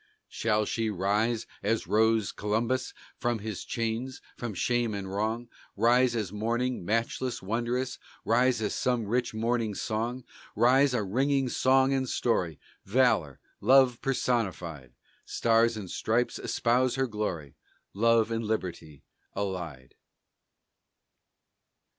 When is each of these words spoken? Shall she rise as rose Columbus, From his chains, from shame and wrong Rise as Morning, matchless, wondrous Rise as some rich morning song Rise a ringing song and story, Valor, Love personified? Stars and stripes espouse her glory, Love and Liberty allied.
Shall 0.29 0.65
she 0.65 0.89
rise 0.89 1.45
as 1.61 1.85
rose 1.85 2.31
Columbus, 2.31 2.91
From 3.19 3.37
his 3.37 3.63
chains, 3.63 4.19
from 4.35 4.55
shame 4.55 4.95
and 4.95 5.13
wrong 5.13 5.47
Rise 5.75 6.15
as 6.15 6.31
Morning, 6.33 6.83
matchless, 6.83 7.43
wondrous 7.43 7.99
Rise 8.25 8.63
as 8.63 8.73
some 8.73 9.05
rich 9.05 9.35
morning 9.35 9.75
song 9.75 10.23
Rise 10.55 10.95
a 10.95 11.03
ringing 11.03 11.49
song 11.49 11.93
and 11.93 12.09
story, 12.09 12.59
Valor, 12.83 13.39
Love 13.59 14.01
personified? 14.01 14.95
Stars 15.23 15.77
and 15.77 15.87
stripes 15.87 16.39
espouse 16.39 16.95
her 16.95 17.05
glory, 17.05 17.55
Love 17.93 18.31
and 18.31 18.43
Liberty 18.43 19.03
allied. 19.35 19.93